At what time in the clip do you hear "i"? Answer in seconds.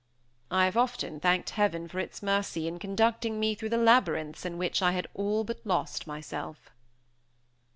0.49-0.65, 4.81-4.93